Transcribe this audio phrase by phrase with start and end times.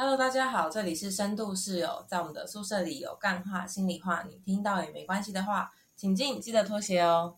[0.00, 7.36] Hello，大家好，这里是深度室友，在我们的宿舍里有干话、心里话，你听到也没关系的话，请进，记得脱鞋哦。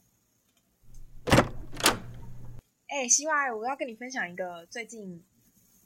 [2.87, 5.25] 哎，希望我要跟你分享一个最近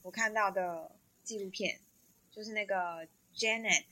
[0.03, 0.91] 我看到的
[1.23, 1.79] 纪录片，
[2.33, 3.07] 就是那个
[3.37, 3.85] Janet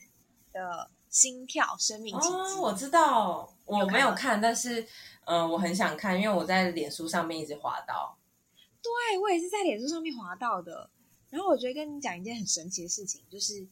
[0.51, 2.33] 的心跳生命奇迹。
[2.33, 4.81] 哦，我知道，我没有看，但是
[5.23, 8.17] 嗯、呃我很想看，因为我在脸书上面一直滑到。
[8.81, 10.89] 对我也是在脸书上面滑到的。
[11.33, 13.65] 然后我觉得跟你讲一件很神奇的事情，就是，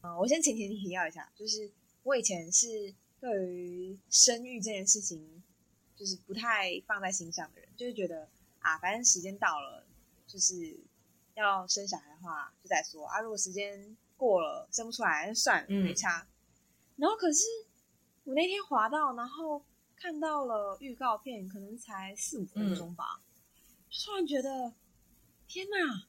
[0.00, 1.70] 呃，我先前情提要一下，就是
[2.04, 5.42] 我以前是对于生育这件事情，
[5.94, 8.26] 就是不太放在心上的人，就是觉得
[8.60, 9.84] 啊，反正时间到了，
[10.26, 10.74] 就是
[11.34, 16.26] 要生小孩的话就再说啊，如果时间过了生不出来，那算了，嗯没差。
[16.96, 17.44] 然后可是
[18.24, 19.62] 我那天滑到，然后
[19.96, 23.20] 看到了预告片，可能才四五分钟吧，
[23.90, 24.72] 就突然觉得
[25.46, 26.06] 天哪，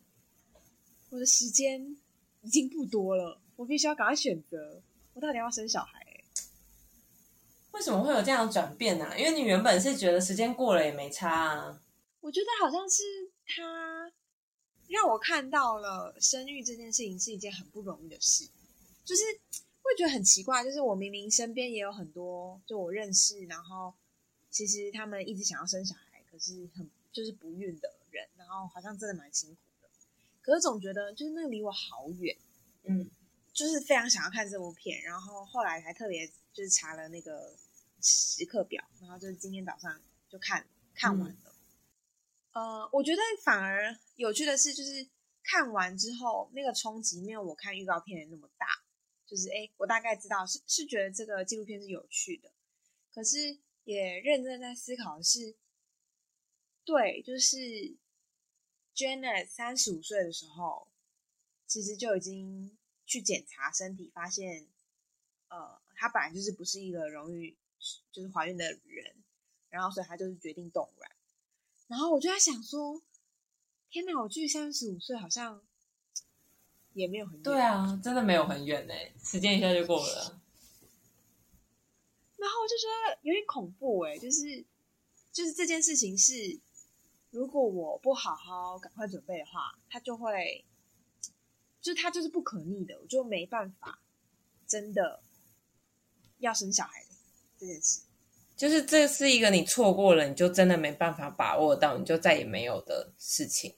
[1.14, 1.96] 我的时间
[2.42, 4.82] 已经不多了，我必须要赶快选择，
[5.14, 6.24] 我到底要生小孩、欸？
[7.74, 11.80] 为什么会有这样的转变呢、因为你原本是觉得时间过了也没差啊。
[12.20, 13.04] 我觉得好像是
[13.46, 14.12] 他
[14.88, 18.50] 让我看到了生育这件事情是一件很不容易的事，
[19.06, 19.22] 就是
[19.84, 23.94] 会觉得很奇怪，就是我明明身边也有很多就我认识，然后
[24.50, 29.73] 其实他们一直想要生小孩，可是很就是不孕的人，然后好像真的蛮辛苦的，
[30.44, 32.38] 可是总觉得就是那个离我好远。
[32.84, 33.10] 嗯，
[33.52, 37.56] 就是非常想要看这部片，然后后来还特别就是查了那个
[38.02, 41.56] 时刻表，然后就是今天早上就看看完了。
[42.52, 45.08] 呃，我觉得反而有趣的是，就是
[45.42, 48.68] 看完之后那个冲击没有我看预告片的那么大。
[49.26, 52.52] 就是哎，诶我大概知道是是觉得这个纪录片是有趣的，
[53.12, 55.56] 可是也认真在思考是，
[56.84, 57.58] 对，就是
[58.96, 60.88] Janet 三十五岁的时候，
[61.66, 64.68] 其实就已经去检查身体，发现，
[65.50, 67.56] 呃，她本来就是不是一个容易
[68.12, 69.16] 就是怀孕的人，
[69.70, 71.12] 然后所以她就是决定冻卵。
[71.88, 73.02] 然后我就在想说，
[73.90, 75.62] 天哪，我距离三十五岁好像
[76.94, 77.44] 也没有很远。
[77.44, 78.94] 对啊，真的没有很远呢、
[79.24, 80.40] 时间一下就过了。
[82.38, 84.66] 然后我就觉得有点恐怖哎、就是
[85.32, 86.60] 就是这件事情是，
[87.34, 90.64] 如果我不好好赶快准备的话，它就会，
[91.82, 94.00] 就是它就是不可逆的，我就没办法
[94.68, 95.24] 真的
[96.38, 97.10] 要生小孩的
[97.58, 98.02] 这件事。
[98.56, 103.76] 就是这是一个你错过了，你就真的没办法把握到，你就再也没有的事情。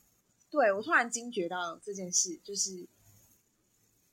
[0.49, 2.85] 对我突然惊觉到这件事，就是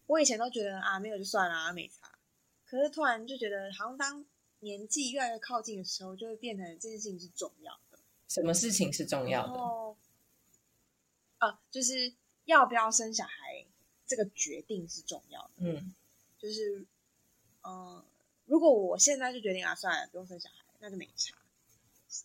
[0.06, 2.16] 我以前都觉得啊没有就算了、啊，没差，
[2.64, 4.24] 可是突然就觉得好像当
[4.60, 7.91] 年纪越来越靠近的时候，就会变成这件事情是重要的。
[8.32, 9.52] 什么事情是重要的？
[9.60, 9.94] 哦，
[11.38, 12.14] 呃，就是
[12.46, 13.66] 要不要生小孩
[14.06, 15.50] 这个决定是重要的。
[15.58, 15.94] 嗯，
[16.38, 16.86] 就是，
[17.62, 18.02] 嗯、
[18.46, 21.36] 如果我现在就决定啊，算了，不用生小孩，那就没差，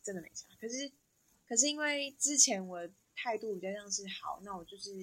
[0.01, 0.46] 真的没差。
[0.62, 0.90] 可是，
[1.46, 4.94] 可是因为之前我的态度比较像是，好，那我就是，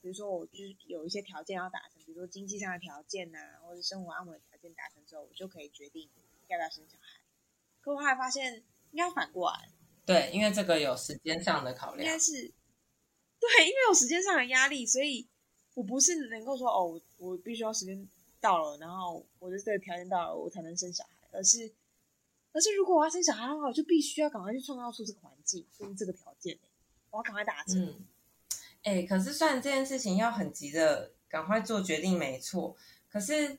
[0.00, 6.08] 比如说我就是有一些条件要达成，比如说经济上的条件呐、或者生活安稳的条件达成之后，我就可以决定
[6.48, 7.20] 要不要生小孩。
[7.82, 9.68] 可我后来发现，应该反过来。
[10.06, 12.06] 对，因为这个有时间上的考量。
[12.06, 15.28] 应该是对，因为有时间上的压力，所以
[15.74, 18.08] 我不是能够说哦，我我必须要时间
[18.40, 21.70] 到了，然后我的这个条件到了，我才能生小孩，而是
[22.52, 26.56] 而是如果我要生小孩的话，我就必须要赶快去创造出这个环境跟这个条件，
[27.10, 27.84] 我要赶快达成。
[27.84, 28.06] 嗯，
[28.84, 32.76] 哎、可是虽然这件事情要很急的赶快做决定，没错，
[33.08, 33.58] 可是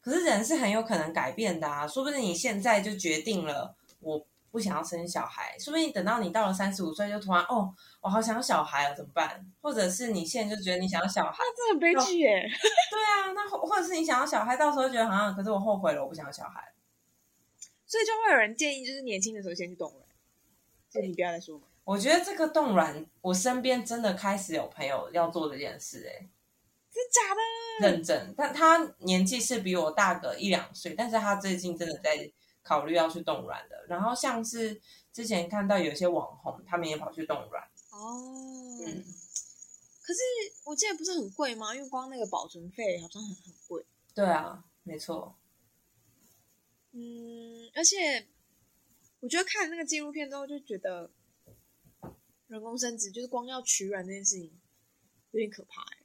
[0.00, 9.46] 可是人是很有可能改变的啊，说不定你现在就决定了我不想要生小孩，说不定等到你到了三十五岁就突然哦，我好想要小孩啊，怎么办？
[9.60, 12.40] 或者是你现在就觉得你想要小孩，那这很悲剧耶！
[12.90, 16.72] 对啊，那或或者是你想要小孩，到时候觉得好像，可是我后悔了，我不想要小孩。
[17.84, 20.02] 所以就会有人建议，就是年轻的时候先去冻卵。
[20.88, 21.66] 这你不要再说嘛。
[21.84, 26.28] 我觉得这个冻卵，我身边真的开始有朋友要做这件事、欸，
[26.90, 27.90] 真假的？
[27.90, 32.16] 认真，但他年纪是比我大个一两岁，但是他最近真的在
[32.66, 33.86] 考虑要去冻卵的。
[33.86, 34.80] 然后像是
[35.12, 39.04] 之前看到有一些网红，他们也跑去冻卵，哦，嗯，
[40.02, 40.20] 可是
[40.64, 41.72] 我记得不是很贵吗？
[41.72, 43.86] 因为光那个保存费好像很很贵。
[44.12, 45.36] 对啊，没错，
[46.90, 48.26] 嗯，而且
[49.20, 51.10] 我觉得看那个纪录片之后，就觉得
[52.48, 54.60] 人工生殖就是光要取卵这件事情
[55.30, 55.98] 有点可怕、欸，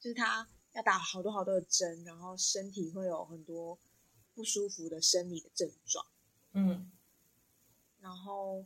[0.00, 3.78] 就是他要打好多好多的针，然后身体会有很多
[4.38, 6.06] 不舒服的生理的症状，
[6.52, 6.92] 嗯，
[7.98, 8.64] 然后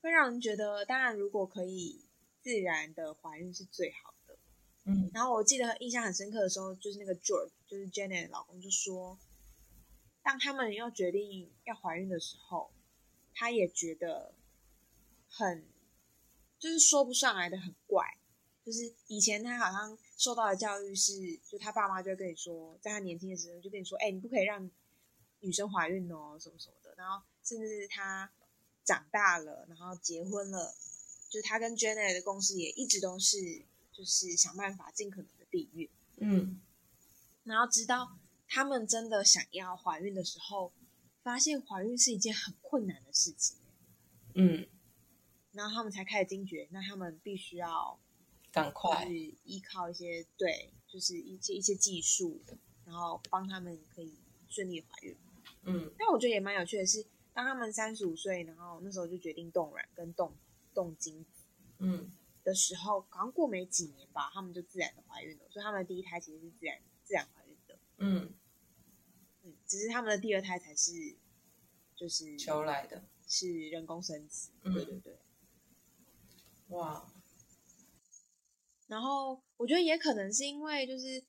[0.00, 2.04] 会让人觉得，当然如果可以
[2.40, 4.36] 自然的怀孕是最好的，
[4.82, 5.08] 嗯。
[5.14, 9.16] 然后我记得印象很深刻的时候，就是那个 George，就是 Janet 的老公就说，
[10.24, 12.72] 当他们要决定要怀孕的时候，
[13.32, 14.34] 他也觉得
[15.28, 15.64] 很，
[16.58, 18.18] 就是说不上来的很怪。
[18.64, 24.70] 就是以前他好像受到的教育是，就他爸妈就会跟你说，在他年轻的时候就跟你说，哎、你不可以让
[25.40, 26.94] 女生怀孕哦，什么什么的。
[26.96, 28.32] 然后甚至是他
[28.84, 30.74] 长大了，然后结婚了，
[31.28, 33.36] 就是他跟 Janet 的公司也一直都是，
[33.92, 35.90] 就是想办法尽可能的避孕。
[36.16, 36.58] 嗯
[37.42, 38.16] 然后直到
[38.48, 40.72] 他们真的想要怀孕的时候，
[41.22, 43.58] 发现怀孕是一件很困难的事情，
[44.34, 44.66] 嗯，
[45.52, 48.03] 然后他们才开始惊觉，那他们必须要就
[48.54, 49.12] 赶快，是
[49.44, 52.40] 依靠一些对，就是一些一些技术，
[52.84, 54.14] 然后帮他们可以
[54.48, 55.16] 顺利怀孕。
[55.64, 55.92] 嗯。
[55.98, 60.32] 但我觉得也蛮有趣的是，当他们三十五岁，然后那时候就决定冻卵跟冻
[60.72, 61.42] 冻精子
[61.78, 62.12] 嗯。
[62.44, 67.78] 的时候，好像过没几年吧，他们就自然的怀孕了，所以他们的第一胎其实是自然自然怀孕的。
[67.96, 68.32] 嗯，
[69.42, 71.16] 嗯，只是他们的第二胎才是
[71.96, 74.72] 就是求来的，是人工生殖，嗯。
[74.74, 75.18] 对对对。
[76.68, 77.06] 哇，
[79.64, 81.24] 我觉得也可能是因为就是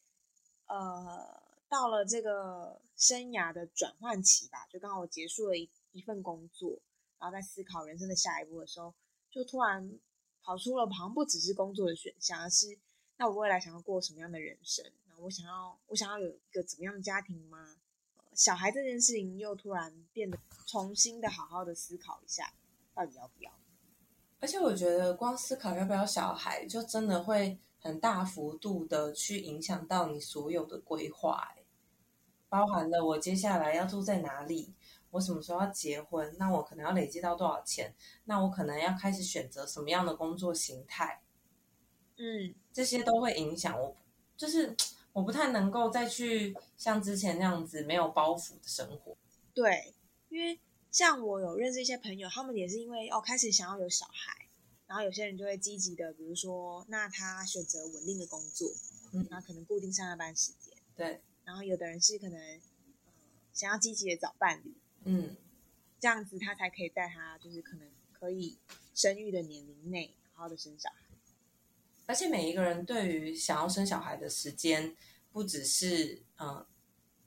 [0.66, 6.78] 呃到了这个生涯的转换期吧，就刚好我结束了一一份工作，
[7.18, 8.94] 然后在思考人生的下一步的时候，
[9.32, 9.90] 就突然
[10.44, 12.78] 跑出了好像不只是工作的选项，而是
[13.16, 14.84] 那我未来想要过什么样的人生？
[15.08, 17.78] 然后我想要我想要有一个怎么样的家庭吗？
[18.34, 22.54] 小孩这件事情又突然变得重新的好好的思考一下，
[22.94, 23.54] 到底要不要？
[24.42, 31.64] 而且我觉得光思考要不要小孩，就真的会很大幅度的去影响到你所有的规划、欸，
[32.50, 34.74] 包含了我接下来要住在哪里，
[35.12, 37.94] 我什么时候要结婚，那我可能要累积到多少钱，
[38.24, 41.22] 那我可能要开始选择什么样的工作形态，
[42.18, 43.96] 嗯，这些都会影响我，
[44.36, 44.76] 就是
[45.14, 49.16] 我不太能够再去像之前那样子没有包袱的生活。
[49.54, 49.94] 对，
[50.30, 50.60] 因为
[50.90, 54.45] 像我有认识一些朋友，他们也是因为哦开始想要有小孩，
[54.88, 58.72] 然后有些人就会积极的，比如说，那他选择稳定的工作，
[59.12, 59.26] 嗯。
[59.30, 62.60] 然后可能固定上下班时间，对，然后有的人是可能呃
[63.54, 64.74] 想要积极的找伴侣，
[65.06, 65.36] 嗯。
[65.98, 68.58] 这样子他才可以在他就是可能可以
[68.94, 70.98] 生育的年龄内好好的生小孩。
[72.06, 74.96] 而且每一个人对于想要生小孩的时间，
[75.32, 76.68] 不只是嗯、呃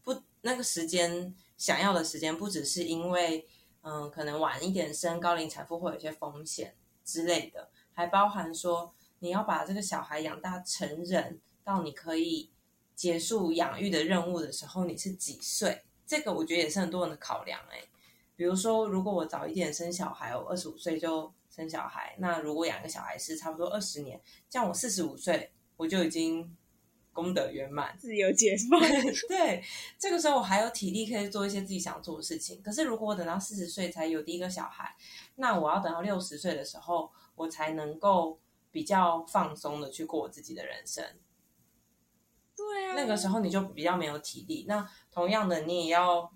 [0.05, 3.49] 不那个时间想要的时间，不只是因为
[3.81, 6.77] 嗯、呃可能晚一点生高龄产妇会有一些风险
[7.09, 12.51] 之类的，还包含说你要把这个小孩养大成人，到你可以
[12.95, 15.83] 结束养育的任务的时候，你是几岁？
[16.07, 17.83] 这个我觉得也是很多人的考量哎、
[18.37, 24.21] 比如说，如果我早一点生小孩，我二十五岁就生小孩，那如果养个小孩是差不多二十年，
[24.51, 26.55] 这样我四十五岁我就已经
[27.19, 27.99] 功德圆满。
[27.99, 28.81] 自由解放，
[29.29, 29.61] 对，
[29.99, 32.63] 这个时候我还有体力可以做一些自己想做的事情。
[32.63, 34.95] 可是如果我等到四十岁才有第一个小孩，
[35.35, 38.39] 那我要等到六十岁的时候，我才能够
[38.71, 41.05] 比较放松的去过我自己的人生。
[42.57, 44.65] 对啊，那个时候你就比较没有体力。
[44.69, 46.33] 那同样的，你也要，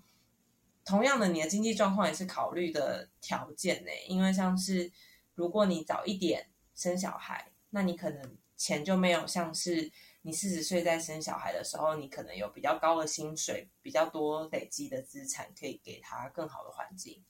[0.83, 3.91] 同样的，你的经济状况也是考虑的条件呢。
[4.09, 4.91] 因为像是
[5.33, 17.21] 如果你早一点生小孩，那你可能钱就没有像是你四十岁在生小孩的时候，你可能有比较高的薪水，比较多累积的资产，可以给他更好的环境。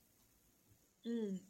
[1.03, 1.41] 嗯，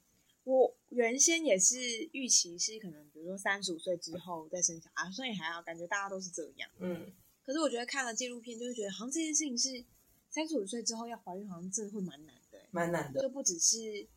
[0.45, 1.77] 我原先也是
[2.13, 6.69] 预期是可能，比如说三十五岁之后再生小孩，所以还好，感觉大家都是这样。
[6.79, 7.11] 嗯，
[7.45, 9.83] 可是我觉得看了纪录片，就会觉得好像这件事情是
[10.29, 13.19] 三十五岁之后要怀孕，好像真的会蛮难的欸、蛮难的。
[13.21, 14.07] 就不只是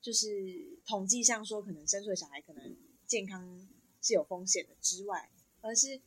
[0.00, 2.76] 就是统计上说可能生出的小孩可能
[3.08, 3.68] 健康
[4.00, 5.30] 是有风险的之外，
[5.60, 6.00] 而是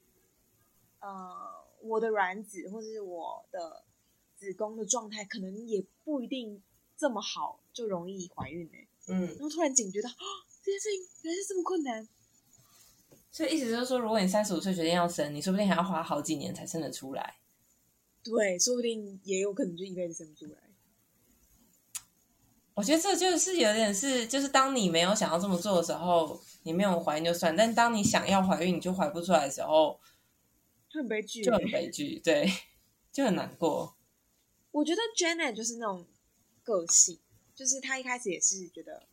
[1.00, 3.84] 呃我的卵子或者是我的
[4.36, 6.62] 子宫的状态，可能也不一定
[6.98, 10.26] 这么好就容易怀孕呢、嗯然，后突然警觉到，哦，
[10.62, 12.08] 这件事情原来是这么困难。
[13.32, 17.38] 所以意思就是说，如果你三十五岁决定要生，你说不定还要花好几年才生得出来。
[18.24, 20.60] 对，说不定也有可能就一辈子生不出来。
[22.76, 30.00] 我觉得这就是有点是，就是当你没有想要这么做的时候，你没有怀孕就算；但当你想要怀孕，你就怀不出来的时候，
[30.90, 32.52] 就很悲剧欸，就很悲剧，对，
[33.12, 33.96] 就很难过。
[34.72, 36.04] 我觉得 Janet 就是那种
[36.64, 37.20] 个性，
[37.54, 39.04] 就是她一开始也是觉得，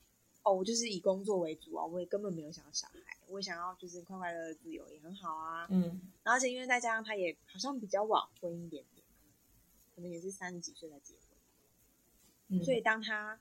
[0.43, 5.67] 哦，我就是以工作为主啊，我也根本没有想要小孩，我也想要就是快快乐乐自由也很好啊。
[5.69, 9.05] 嗯然后而且因为再加上她也好像比较晚婚一点点，
[9.95, 13.38] 可能也是三十几岁才结婚，嗯，所以当她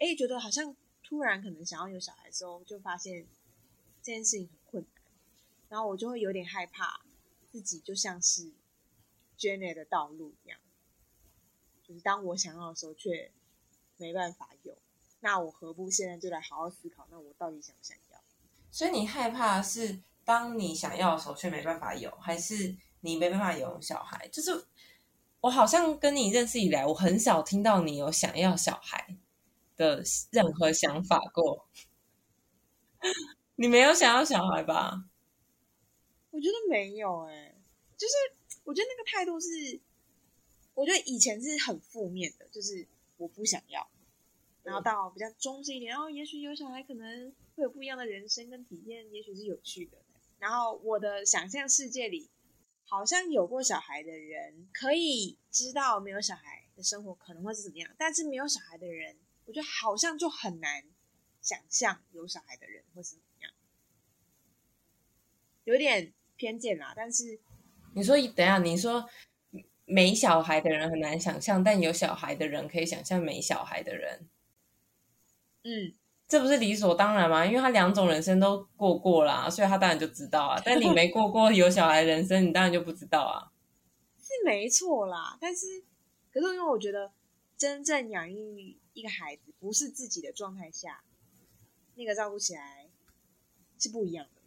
[0.00, 3.26] 哎觉得好像突然可能想要有小孩的时候，就发现
[4.02, 5.02] 这件事情很困难。
[5.68, 7.00] 然后我就会有点害怕，
[7.52, 8.50] 自己就像是
[9.38, 10.58] Jenny 的道路一样，
[11.86, 13.30] 就是当我想要的时候却
[13.98, 14.76] 没办法有，
[15.20, 18.20] 那我何不现在就来好好思考，那我到底想不想要？
[18.72, 24.26] 所以你害怕是当你想要的时候却没办法有，还是你没办法有小孩？
[24.28, 24.66] 就是
[25.40, 29.16] 我好像跟你认识以来，我很少听到你有想要小孩
[29.80, 31.66] 的任何想法过。
[33.56, 35.08] 你没有想要小孩吧？
[36.30, 37.54] 我觉得没有哎、
[37.96, 38.12] 就是
[38.62, 39.80] 我觉得那个态度是，
[40.74, 43.90] 我觉得以前是很负面的，就是我不想要，
[44.62, 49.96] 然后到比较中性一点，然后也许有小孩可能会有不一样的人生跟体验，也许是有趣的。
[50.38, 52.30] 然后我的想象世界里，
[52.84, 59.16] 好像有过小孩的人可以知道没有小孩的生活可能会是怎么样，但是没有小孩的人，
[59.50, 60.84] 我觉得好像就很难
[61.40, 63.52] 想象有小孩的人会是怎么样，
[65.64, 66.92] 有点偏见啦。
[66.94, 67.40] 但是
[67.96, 69.04] 你说等下，你说
[69.86, 74.28] 没小孩的人很难想象，但有小孩的人可以想象没小孩的人，
[75.64, 77.44] 嗯，这不是理所当然吗？
[77.44, 80.62] 因为他两种人生都过过啦，所以他当然就知道啊。
[80.64, 83.50] 但你没过过有小孩人生，你当然就不知道啊。
[84.16, 85.36] 是没错啦。
[85.40, 85.82] 但是，
[86.32, 87.10] 可是因为我觉得，
[87.56, 91.02] 真正养育一个孩子，不是自己的状态下，
[91.94, 92.88] 那个照顾起来
[93.78, 94.42] 是不一样的。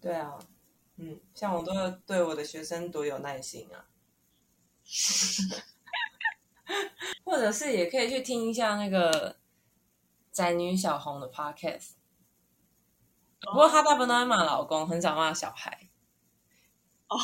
[0.00, 0.38] 对啊，
[0.96, 3.88] 嗯，像我都要对我的学生多有耐心啊。
[7.24, 9.36] 或者是也可以去听一下那个
[10.30, 11.94] 宅女小红的 podcast。
[13.40, 15.88] 不过她大部分都在骂老公，很少骂小孩。
[17.08, 17.16] 哦，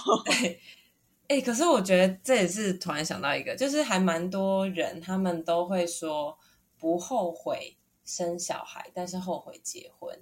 [1.32, 6.38] 哎、可是我觉得这也是突然想到一个，就是还蛮多人他们都会说
[6.78, 10.14] 不后悔生小孩，但是后悔结婚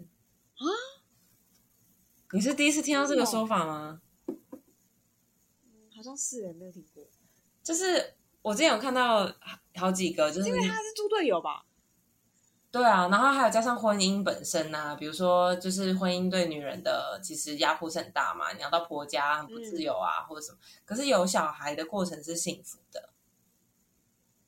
[0.54, 0.64] 啊。
[2.32, 4.00] 你是第一次听到这个说法吗？
[4.28, 4.38] 嗯
[5.96, 7.04] 好像是哎，没有听过，
[7.62, 9.30] 就是我之前有看到
[9.74, 11.66] 好几个，就是因为他是猪队友吧？
[12.72, 20.58] 对啊，然后还有加上婚姻本身呐、比如说就是婚姻对女人的其实压迫是很大嘛，你要到婆家很不自由啊，或者什么。
[20.84, 23.10] 可是有小孩的过程是幸福的，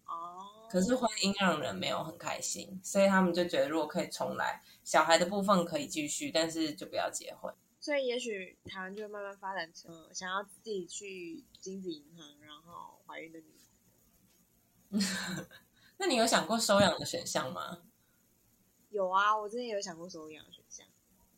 [0.07, 7.53] 哦，可是婚姻让人没有很开心，所以他们就觉得如果可以重来，小孩的部分可以继续，但是就不要结婚。
[7.81, 13.47] 所以也许台湾就会慢慢发展成、呃想要自己去精子银行，然后怀孕的女
[14.93, 15.03] 人。
[15.99, 17.79] 那你有想过收养的选项吗？
[18.93, 20.87] 有啊，我之前有想过收养的选项。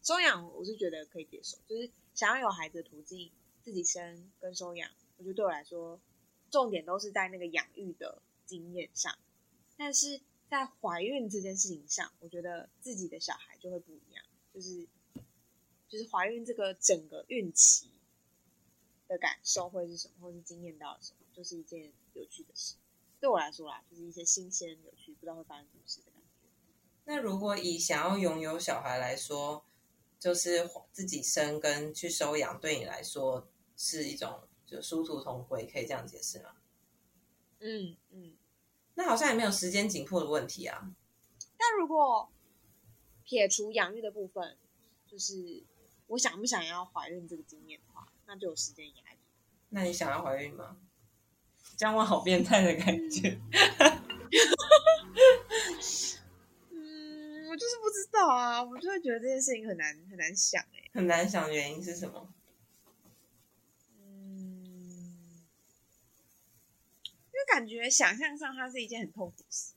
[0.02, 3.30] 收养我是觉得可以接受，就是想要有孩子的途径，
[3.62, 6.00] 自己生跟收养，我觉得对我来说，
[6.50, 9.16] 重点都是在那个养育的经验上。
[9.76, 10.20] 但是
[10.50, 14.88] 在怀孕这件事情上，我觉得自己的小孩就会不一样，就是
[15.88, 17.88] 就是怀孕这个整个孕期
[19.06, 22.74] 的感受会是什么，或是经验到什么，就是一件有趣的事。
[23.20, 26.23] 对我来说啦，就是一些新鲜、有趣，不知道会发生什么事的感觉。
[27.04, 29.64] 那如果以想要拥有小孩来说，
[30.18, 33.46] 就是自己生跟去收养，对你来说
[33.76, 36.50] 是一种就殊途同归，可以这样解释吗？
[37.60, 38.34] 嗯嗯。
[38.94, 40.90] 那好像也没有时间紧迫的问题啊。
[41.56, 42.30] 但如果
[43.24, 44.56] 撇除养育的部分，
[45.06, 45.62] 就是
[46.06, 49.18] 我想不想要怀孕这个经验的话，那就有时间压力。
[49.70, 50.76] 那你想要怀孕吗？
[51.76, 53.36] 这样我好变态的感觉。
[53.78, 54.02] 嗯，
[57.54, 62.34] 我就是不知道啊，我就会觉得这件事情很难很难想哎、很难想原因是什么。
[63.96, 65.46] 嗯，
[67.28, 69.74] 因为感觉想象上它是一件很痛苦的事，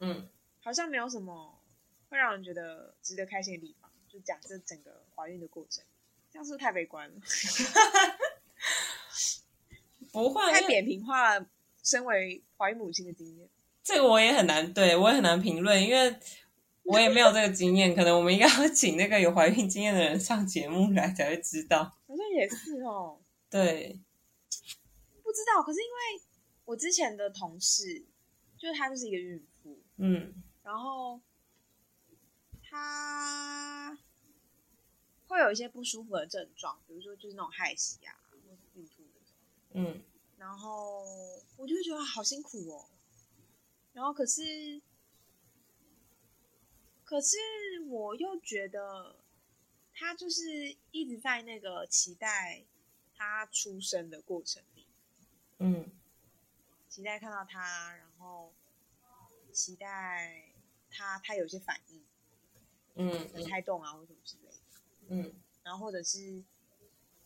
[0.00, 0.28] 嗯，
[0.64, 1.62] 好像没有什么
[2.08, 3.88] 会让人觉得值得开心的地方。
[4.08, 5.84] 就假设整个怀孕的过程，
[6.32, 7.20] 这样是不是太悲观了？
[10.10, 11.46] 不会，太扁平化了
[11.84, 13.48] 身为怀孕母亲的经验。
[13.84, 16.18] 这个我也很难，对我也很难评论，因为
[16.84, 17.94] 我也没有这个经验。
[17.94, 21.84] 可能我们应该要请那个有怀孕经验的人上节目来才会知道。
[22.06, 23.20] 好像也是哦。
[23.50, 24.00] 对，
[25.22, 26.22] 不知道，可是因为
[26.64, 28.06] 我之前的同事，
[28.56, 31.20] 就是她就是一个孕妇，嗯然后
[32.62, 33.98] 她
[35.26, 39.34] 会有一些不舒服的症状，比如说就是那种害喜啊，或是孕吐那种，
[39.74, 40.02] 嗯
[40.38, 41.04] 然后
[41.56, 42.86] 我就会觉得好辛苦哦。
[43.92, 44.80] 然后可是，
[47.12, 47.36] 可是
[47.90, 49.16] 我又觉得
[49.92, 52.64] 他就是一直在那个期待
[53.14, 54.86] 他出生的过程里。
[55.58, 55.92] 嗯
[56.88, 58.54] 期待看到他，然后
[59.52, 60.54] 期待
[60.90, 62.02] 他他有些反应，
[62.94, 64.56] 嗯嗯胎动啊或什么之类的，
[65.08, 66.42] 嗯然后或者是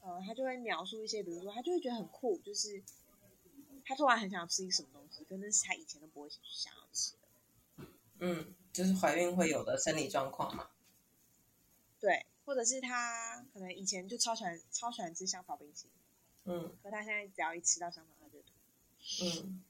[0.01, 2.83] 呃，他就会描述一些，比如说他就会觉得很酷，就是
[3.85, 7.26] 他突然很想吃一个什么东西，可能是他以前都不会想要吃的。
[8.19, 10.71] 嗯，就是怀孕会有的生理状况嘛。
[11.99, 18.53] 对，或者是他可能以前就超喜欢超喜欢吃香草冰淇淋，嗯可他现在只要一吃到香草他就吐，
[19.25, 19.65] 嗯，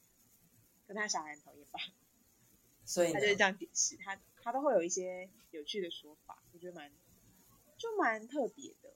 [0.86, 1.80] 可他小孩很讨厌吧，
[2.84, 6.90] 所以他就是这样解释，他他都会有一些有趣的说法，我觉得蛮
[7.78, 8.92] 就蛮特别的。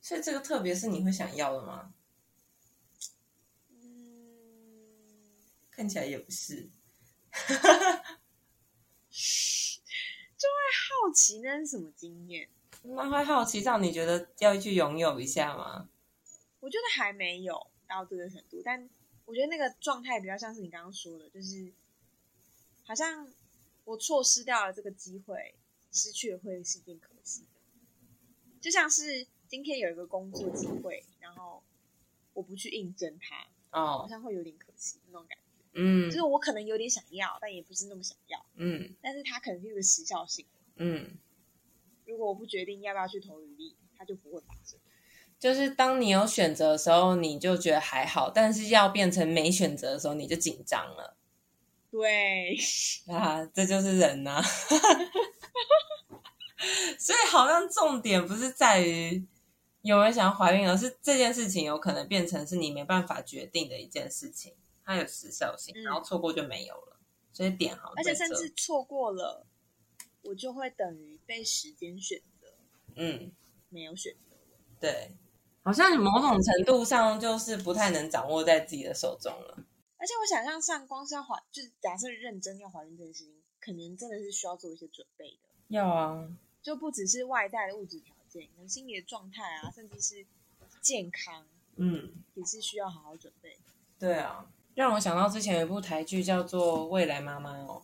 [0.00, 1.94] 所以这个特别是你会想要的吗？
[3.70, 6.70] 嗯，看起来也不是。
[10.38, 12.48] 好奇那是什么经验？
[12.82, 15.88] 那会好奇让你觉得要去拥有一下吗？
[16.60, 18.88] 我觉得还没有到这个程度，但
[19.24, 21.72] 我觉得那个状态比较像是你刚刚说的，就是
[22.84, 23.28] 好像
[23.84, 25.54] 我错失掉了这个机会，
[25.90, 27.48] 失去了会是一件可惜的。
[28.60, 31.62] 就像是今天有一个工作机会，然后
[32.32, 35.45] 我不去应征它，好哦，像会有点可惜那种感觉。
[35.76, 40.44] 嗯就是我可能有点想要，但也不是那么想要，嗯但是它可能是一个时效性。
[40.76, 41.10] 嗯，
[42.06, 44.78] 如果我不决定要不要去投履历，它就不会发生。
[45.38, 51.14] 就是当你有选择的时候，你就觉得还好，但是要变成没选择的时候，你就紧张了
[51.90, 52.56] 对，
[53.08, 53.44] 啊！
[53.54, 54.42] 这就是人呐、
[56.98, 59.24] 所以好像重点不是在于
[59.82, 64.54] 有没有想要怀孕，而是这件事情有可能变成是你没办法决定的一件事情，
[64.86, 66.96] 它有时效性，嗯然后错过就没有了。
[67.32, 69.46] 所以点好而且甚至错过了，
[70.22, 72.46] 我就会等于被时间选择，
[72.94, 73.30] 嗯，
[73.68, 74.36] 没有选择。
[74.80, 75.14] 对，
[75.62, 79.58] 好像你某种程度上就是不太能掌握在自己的手中了。
[79.98, 86.30] 而且我想象上，光是要怀，就是假设认真要怀孕这件事情，可能真的是需要做一些准备的，要啊，
[86.62, 90.26] 就不只是外在的物质条件，可能心理的状态啊，甚至是
[90.80, 93.72] 健康，嗯，也是需要好好准备的。
[93.98, 97.82] 对啊，让我想到之前有一部台剧叫做《未来妈妈》哦，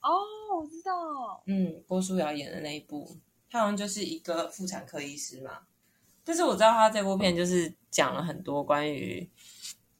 [0.00, 3.18] 哦，我知道，嗯，郭书瑶演的那一部，
[3.50, 5.66] 她好像就是一个妇产科医师嘛。
[6.22, 9.28] 但是我知道她这部片就是讲了很多关于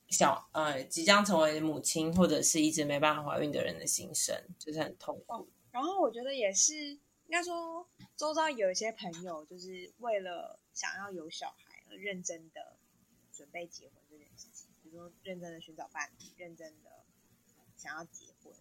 [0.09, 5.49] 小呃即将成为母亲或者是一直没办法怀孕的人的心声，就是很痛苦。
[5.73, 7.85] 然后我觉得也是，应该说
[8.17, 12.77] 周遭有一些朋友，就是为了想要有小孩而认真的
[13.33, 13.97] 准备结婚
[14.89, 16.91] 比如说认真的寻找伴侣，认真的
[17.77, 18.53] 想要结婚，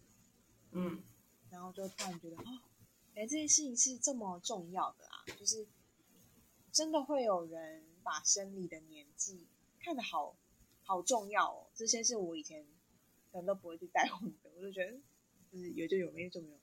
[0.72, 1.02] 嗯，
[1.50, 2.60] 然后就突然觉得，哦，
[3.14, 5.66] 哎，这件事情是这么重要的啊，就是
[6.70, 9.46] 真的会有人把生理的年纪
[9.80, 10.36] 看得好
[10.82, 12.64] 好重要哦，这些是我以前
[13.32, 14.92] 可能都不会去在乎的，我就觉得
[15.50, 16.58] 就是有就有，没有就没有。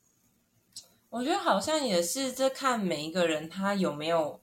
[1.09, 4.41] 我觉得好像也是这看每一个人他有没有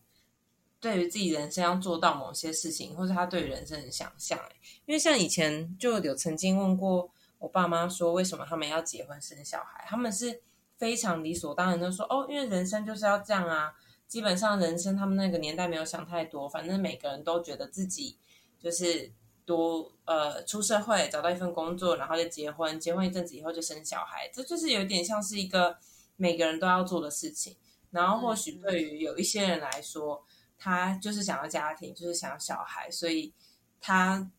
[0.83, 4.37] 对于自己人生要做到某些事情，或者他对于人生的想象。
[4.37, 9.85] 欸因为像以前就有曾经问过我爸妈说，为什么他们要结婚生小孩？
[9.87, 10.43] 他们是
[10.77, 13.73] 非常理所当然的说，哦，因为人生就是要这样啊。
[14.09, 18.19] 基本上人生他们那个年代没有想太多，反正每个人都觉得自己
[18.61, 19.11] 就是
[19.47, 25.79] 多呃出社会找到一份工作，然后就结婚，结婚一阵子以后就生小孩，这就是有点像是一个
[26.17, 27.57] 每个人都要做的事情。
[27.91, 30.23] 然后或许对于有一些人来说，
[30.63, 33.35] 他就是想要家庭，就是想要小孩，所以
[33.81, 34.31] 他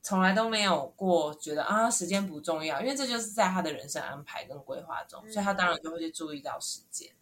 [0.00, 7.12] 从来都没有过觉得啊时间不重要，因为这就是在他的人生安排跟规划中，所以他当然就会去注意到时间。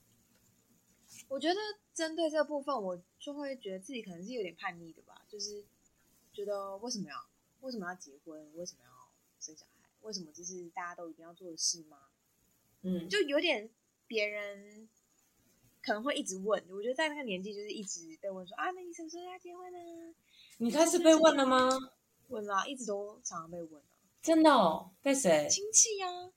[1.29, 1.57] 我觉得
[1.95, 5.65] 针对这部分，我就会觉得自己可能是有点叛逆的吧，就是
[6.31, 7.17] 觉得为什么要
[7.61, 8.91] 为什么要结婚，为什么要
[9.41, 11.97] 生小孩，为什么这是大家都一定要做的事吗？
[12.83, 13.71] 嗯，就有点
[14.07, 14.89] 别人
[15.83, 20.15] 可能会一直问，我觉得在那个年纪就是一直被问说啊，那你什么时候要结婚呢、
[20.59, 21.71] 你开始被问了吗？
[22.29, 23.89] 问啦，一直都常常被问啊，
[24.23, 24.91] 真的哦？
[25.03, 25.49] 被谁？
[25.51, 26.33] 亲戚呀、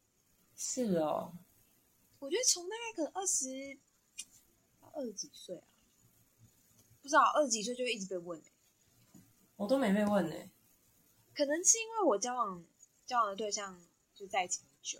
[0.56, 1.34] 是哦，
[2.20, 3.78] 我觉得从大概可能二十
[4.94, 5.68] 二十几岁啊，
[7.02, 8.46] 不知道二十几岁就会一直被问、欸
[9.56, 10.36] 我都没被问呢。
[11.36, 12.66] 可能是因为我交往
[13.06, 13.80] 交往的对象
[14.14, 15.00] 就在一起很久，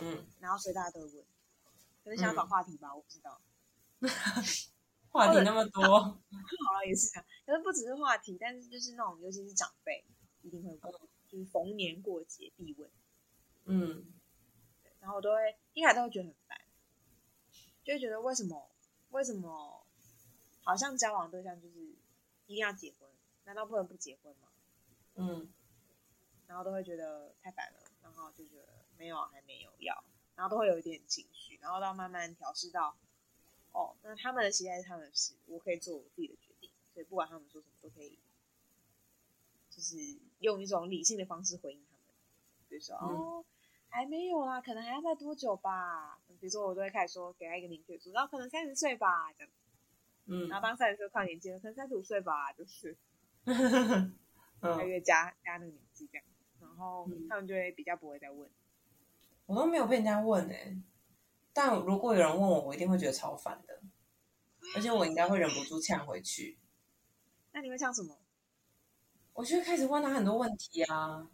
[0.00, 1.24] 嗯，然后所以大家都会问，
[2.08, 3.38] 可能想要找话题吧，我不知道。
[5.10, 6.14] 话题那么多，好
[6.74, 10.04] 了，也是啊，可是不只是话题，但是就是那种尤其是长辈
[10.42, 10.92] 一定会问，
[11.26, 12.90] 就是逢年过节必问，
[13.64, 14.06] 嗯，
[14.82, 16.58] 对然后我都会一开始都会觉得很烦，
[17.84, 18.70] 就会觉得为什么
[19.10, 19.86] 为什么
[20.62, 21.80] 好像交往对象就是
[22.46, 23.10] 一定要结婚，
[23.44, 24.48] 难道不能不结婚吗？
[25.16, 25.52] 嗯，
[26.46, 30.04] 然后都会觉得太烦了，然后就觉得没有啊还没有要，
[30.38, 32.96] 然后都会有一点情绪，然后到慢慢调试到，
[33.72, 38.16] 哦，那他们的期待是他们的事，我可以做我自己的决定，所以不管他们说什么，都可以，
[39.68, 39.96] 就是
[40.38, 42.04] 用一种理性的方式回应他们。
[42.68, 43.44] 比如说，哦，
[43.88, 46.20] 还没有啦，可能还要再多久吧。
[46.38, 49.52] 比如说，我都会开始说，给他一个明确数，然后可能三十岁吧，这样。
[50.26, 52.96] 嗯，然后当三十岁跨年纪了，可能三十五岁吧，就是，
[53.46, 54.14] 嗯
[54.60, 56.24] 他越加加那个年纪这样，
[56.60, 58.48] 然后他们就会比较不会再问。
[59.48, 60.76] 我都没有被人家问哎、
[61.54, 63.80] 但如果有人问我，我一定会觉得超烦的，
[64.76, 66.58] 而且我应该会忍不住呛回去。
[67.52, 68.18] 那你会呛什么？
[69.32, 71.26] 我就会开始问他很多问题啊，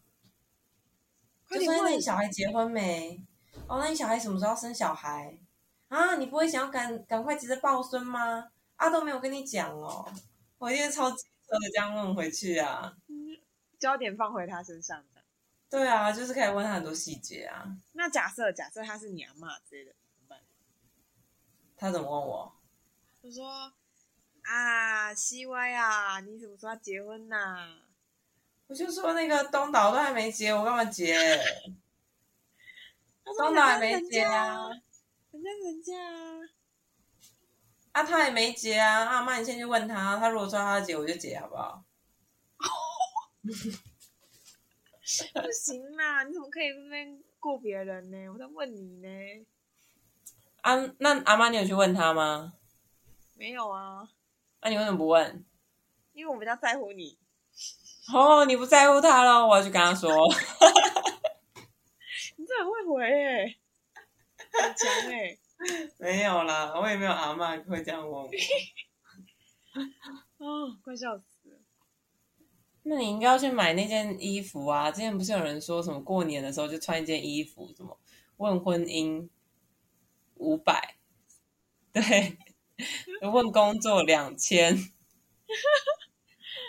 [1.48, 2.00] 就说那你！
[2.00, 3.20] 小孩结婚没？
[3.66, 5.37] 哦，那你小孩什么时候要生小孩？
[5.88, 8.48] 啊，你不会想要赶赶快急着抱孙吗？
[8.77, 10.09] 啊，都没有跟你讲哦，
[10.59, 12.96] 我一定会超机车的这样问回去啊。
[13.09, 13.37] 嗯
[13.77, 15.13] 焦点放回他身上的。
[15.70, 17.77] 对啊，就是可以问他很多细节啊。
[17.92, 20.40] 那假设假设他是你阿妈之类的怎么办？
[21.77, 22.53] 他怎么问我？
[23.22, 23.72] 他说
[24.42, 27.81] 啊，西歪啊，你什么时候要结婚呐、
[28.66, 31.16] 我就说那个东岛都还没结，我干嘛结？
[33.37, 34.68] 东岛还没结啊
[35.31, 36.40] 人家，人家啊。
[37.92, 39.05] 啊，他也没结啊。
[39.07, 41.83] 阿妈，你先去问他，他如果说他要结，我就结，好不好？
[45.35, 48.29] 不行啦，你怎么可以在那边过别人呢？
[48.33, 49.09] 我在问你呢。
[50.62, 52.55] 啊，那阿妈，你有去问他吗？
[53.37, 54.09] 没有啊，
[54.62, 55.44] 那、你为什么不问？
[56.12, 57.18] 因为我比较在乎你。
[58.12, 60.11] 哦，你不在乎他了，我要去跟他说。
[62.37, 63.59] 你这很会回诶、
[64.53, 65.38] 很强诶、
[65.98, 68.31] 没有啦，我也没有阿妈会这样问我。
[70.38, 71.34] 哦，快笑死了。
[72.87, 74.90] 那你应该要去买那件衣服啊！
[74.90, 77.99] 之前不是有人说什么过年的时候就穿一件衣服，什么
[78.37, 79.27] 问婚姻
[80.35, 80.97] 五百，
[81.92, 82.37] 对，
[83.33, 84.77] 问工作两千，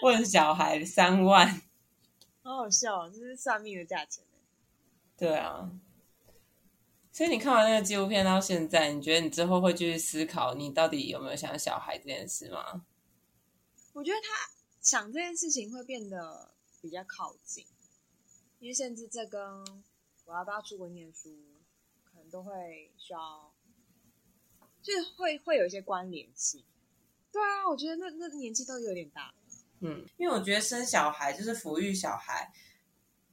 [0.03, 1.61] 问小孩三万，
[2.41, 4.39] 好好笑、哦，这是算命的价钱欸
[5.17, 5.69] 对啊。
[7.11, 12.85] 所以你看完那个纪录片到现在，你觉得你之后会继续思考你到底有没有想小孩这件事吗？
[13.93, 14.54] 我觉得他
[14.85, 17.65] 想这件事情会变得比较靠近，
[18.59, 19.41] 因为甚至这跟
[20.25, 21.35] 我要不要出国念书，
[22.03, 23.51] 可能都会需要，
[24.83, 26.63] 就是会会有一些关联性。
[27.31, 29.33] 对啊，我觉得那那年纪都有点大了。
[29.79, 32.53] 嗯，因为我觉得生小孩就是抚育小孩，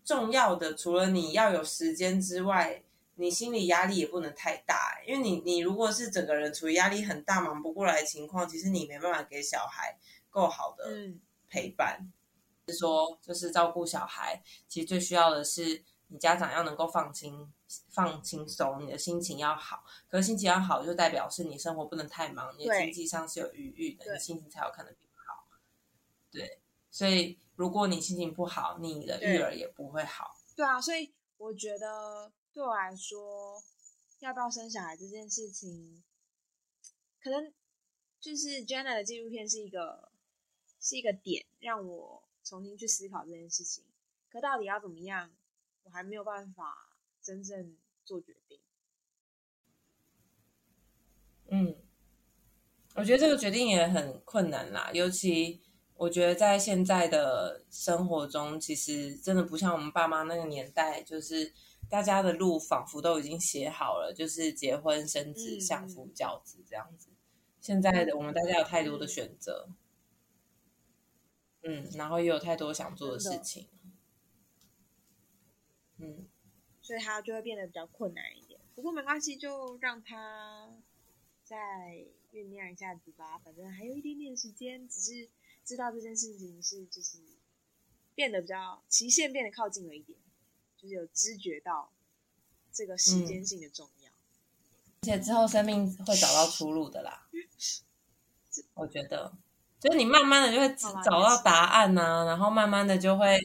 [0.06, 2.82] 重要的除了你要有时间之外，
[3.16, 4.98] 你心理压力也不能太大。
[5.06, 9.98] 因为你你如果是整个人处于压力很大、忙不过来的情况，其实你没办法给小孩
[10.30, 11.20] 够好的嗯，
[11.52, 12.10] 陪伴。
[12.68, 17.52] 是说，就是照顾小孩，其实最需要的是你家长要能够放轻、
[17.90, 19.84] 放轻松，你的心情要好。
[20.08, 25.44] 可是心情要好，就代表是你生活不能太忙，你的经济上是有余裕的，你心情才有可能变好。
[26.30, 26.60] 对，
[26.90, 30.36] 所以如果你心情不好，你的育儿也不会好。
[30.54, 33.60] 对啊，所以我觉得对我来说，
[34.20, 36.02] 要不要生小孩这件事情，
[37.20, 37.52] 可能
[38.20, 40.12] 就是 Jenna 的纪录片是一个
[40.83, 43.85] 是一个点，让我重新去思考这件事情。
[44.29, 45.31] 可到底要怎么样，
[45.85, 48.59] 我还没有办法真正做决定。
[51.49, 51.77] 嗯，
[52.95, 55.62] 我觉得这个决定也很困难啦，尤其
[55.95, 61.53] 我觉得在现在的生活中，其实真的不像我们爸妈那个年代，就是
[61.90, 67.11] 大家的路仿佛都已经写好了，就是结婚生子、嗯相夫教子这样子。
[67.61, 69.77] 现在的我们大家有太多的选择，嗯，
[71.94, 73.68] 然后也有太多想做的事情，
[75.98, 76.29] 嗯，
[76.81, 78.61] 所以他就会变得比较困难一点。
[78.75, 80.77] 不过没关系，就让他
[81.44, 83.38] 再酝酿一下子吧。
[83.38, 85.29] 反正还有一点点时间，只是
[85.64, 87.18] 知道这件事情是就是
[88.14, 90.18] 变得比较期限变得靠近了一点，
[90.77, 91.92] 就是有知觉到
[92.72, 94.11] 这个时间性的重要。
[95.03, 97.29] 而且之后生命会找到出路的啦。
[98.75, 99.37] 我觉得，
[99.83, 103.37] 就是你慢慢的就会找到答案呐、然后慢慢的就会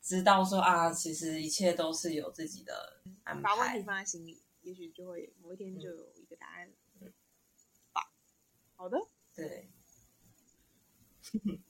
[0.00, 3.82] 知道说啊，其实一切都是有自己的安排把问题。
[3.82, 6.70] 放在心里，也许就会某一天就有一个答案。
[7.92, 8.12] 吧，
[8.76, 8.96] 好的，
[9.34, 9.68] 对，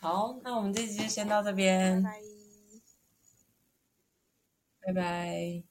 [0.00, 2.20] 好，那我们这集就先到这拜边，拜。
[4.80, 5.62] 拜拜